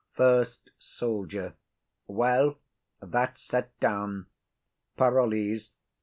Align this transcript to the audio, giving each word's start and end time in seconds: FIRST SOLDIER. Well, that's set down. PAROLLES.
FIRST 0.13 0.71
SOLDIER. 0.79 1.53
Well, 2.07 2.57
that's 3.03 3.43
set 3.43 3.79
down. 3.79 4.25
PAROLLES. 4.97 5.69